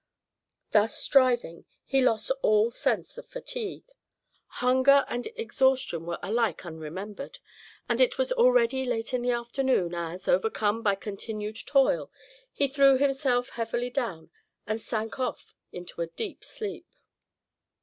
[0.71, 3.83] Thus striving, he lost all sense of fatigue.
[4.47, 7.37] Hunger and exhaustion were alike unremembered,
[7.87, 12.11] and it was already late in the afternoon, as, overcome by continued toil,
[12.51, 14.31] he threw himself heavily down,
[14.65, 16.87] and sank off into a deep sleep.